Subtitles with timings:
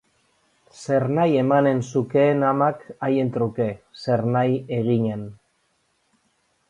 [0.83, 3.69] Zernahi emanen zukeen amak haien truke,
[4.05, 5.23] zernahi eginen.